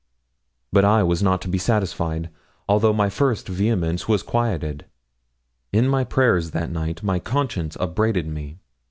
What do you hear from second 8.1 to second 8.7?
me.